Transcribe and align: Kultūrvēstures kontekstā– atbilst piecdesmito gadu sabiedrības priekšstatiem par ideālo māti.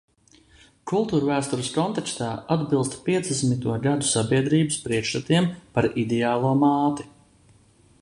Kultūrvēstures 0.91 1.69
kontekstā– 1.75 2.31
atbilst 2.57 2.97
piecdesmito 3.09 3.77
gadu 3.85 4.11
sabiedrības 4.15 4.81
priekšstatiem 4.89 5.51
par 5.77 5.93
ideālo 6.07 6.59
māti. 6.65 7.11